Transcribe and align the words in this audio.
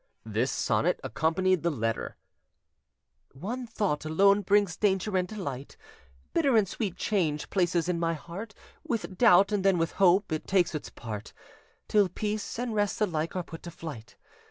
"This 0.25 0.49
sonnet 0.49 0.99
accompanied 1.03 1.61
the 1.61 1.69
letter:— 1.69 2.17
"One 3.33 3.67
thought 3.67 4.03
alone 4.03 4.41
brings 4.41 4.75
danger 4.75 5.15
and 5.15 5.27
delight; 5.27 5.77
Bitter 6.33 6.57
and 6.57 6.67
sweet 6.67 6.95
change 6.97 7.51
places 7.51 7.87
in 7.87 7.99
my 7.99 8.15
heart, 8.15 8.55
With 8.83 9.15
doubt, 9.15 9.51
and 9.51 9.63
then 9.63 9.77
with 9.77 9.91
hope, 9.91 10.31
it 10.31 10.47
takes 10.47 10.73
its 10.73 10.89
part, 10.89 11.33
Till 11.87 12.09
peace 12.09 12.57
and 12.57 12.73
rest 12.73 12.99
alike 12.99 13.35
are 13.35 13.43
put 13.43 13.61
to 13.61 13.69
flight. 13.69 14.17